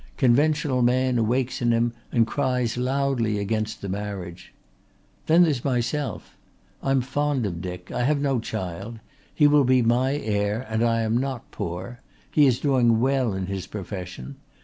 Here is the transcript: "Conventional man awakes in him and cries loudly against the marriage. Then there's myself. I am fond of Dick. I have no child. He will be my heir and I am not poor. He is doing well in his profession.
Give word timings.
"Conventional 0.17 0.81
man 0.81 1.19
awakes 1.19 1.61
in 1.61 1.71
him 1.71 1.93
and 2.11 2.25
cries 2.25 2.75
loudly 2.75 3.37
against 3.37 3.83
the 3.83 3.87
marriage. 3.87 4.51
Then 5.27 5.43
there's 5.43 5.63
myself. 5.63 6.35
I 6.81 6.89
am 6.89 7.01
fond 7.01 7.45
of 7.45 7.61
Dick. 7.61 7.91
I 7.91 8.05
have 8.05 8.19
no 8.19 8.39
child. 8.39 8.97
He 9.31 9.45
will 9.45 9.63
be 9.63 9.83
my 9.83 10.17
heir 10.17 10.65
and 10.67 10.81
I 10.83 11.01
am 11.01 11.19
not 11.19 11.51
poor. 11.51 11.99
He 12.31 12.47
is 12.47 12.57
doing 12.59 12.99
well 12.99 13.35
in 13.35 13.45
his 13.45 13.67
profession. 13.67 14.37